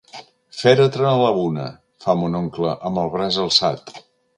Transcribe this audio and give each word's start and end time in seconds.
Fèretre 0.61 1.05
a 1.11 1.11
la 1.25 1.29
una, 1.43 1.67
fa 2.07 2.19
mon 2.23 2.41
oncle, 2.43 2.77
amb 2.91 3.05
el 3.05 3.17
braç 3.19 3.43
alçat. 3.49 3.99